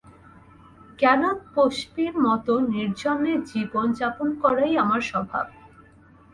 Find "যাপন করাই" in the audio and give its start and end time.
3.91-4.73